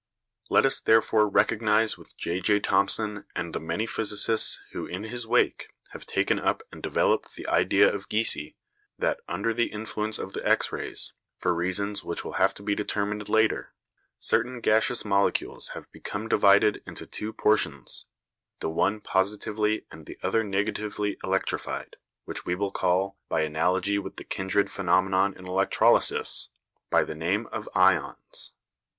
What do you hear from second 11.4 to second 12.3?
reasons which